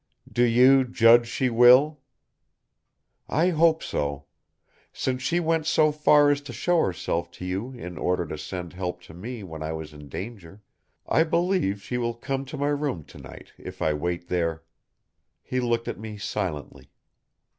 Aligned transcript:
"Do 0.33 0.41
you 0.43 0.83
judge 0.83 1.27
she 1.27 1.51
will?" 1.51 1.99
"I 3.29 3.49
hope 3.49 3.83
so. 3.83 4.25
Since 4.91 5.21
she 5.21 5.39
went 5.39 5.67
so 5.67 5.91
far 5.91 6.31
as 6.31 6.41
to 6.41 6.53
show 6.53 6.81
herself 6.81 7.29
to 7.33 7.45
you 7.45 7.73
in 7.73 7.99
order 7.99 8.25
to 8.25 8.35
send 8.35 8.73
help 8.73 9.01
to 9.03 9.13
me 9.13 9.43
when 9.43 9.61
I 9.61 9.73
was 9.73 9.93
in 9.93 10.09
danger, 10.09 10.63
I 11.07 11.23
believe 11.23 11.83
she 11.83 11.99
will 11.99 12.15
come 12.15 12.45
to 12.45 12.57
my 12.57 12.69
room 12.69 13.03
tonight 13.03 13.53
if 13.59 13.79
I 13.79 13.93
wait 13.93 14.27
there" 14.27 14.63
He 15.43 15.59
looked 15.59 15.87
at 15.87 15.99
me 15.99 16.17
silently. 16.17 16.89